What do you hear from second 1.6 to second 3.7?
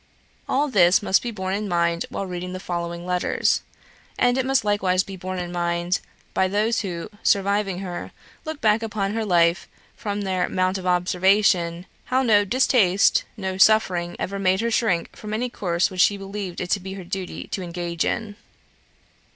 mind while reading the following letters.